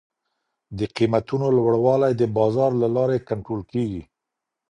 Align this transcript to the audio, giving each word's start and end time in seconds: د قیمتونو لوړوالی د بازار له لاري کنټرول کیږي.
د 0.77 0.79
قیمتونو 0.97 1.47
لوړوالی 1.57 2.11
د 2.17 2.23
بازار 2.37 2.71
له 2.81 2.87
لاري 2.95 3.19
کنټرول 3.29 3.61
کیږي. 3.71 4.03